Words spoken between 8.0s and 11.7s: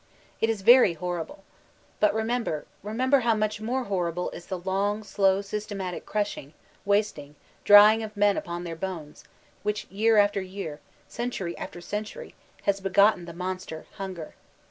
of men upon their bones, which year after year, century